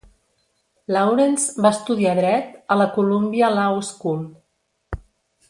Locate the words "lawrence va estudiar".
0.95-2.15